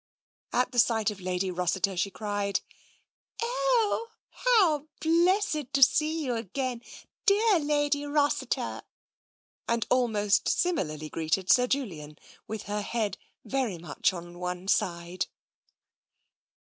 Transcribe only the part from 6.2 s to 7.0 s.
you again,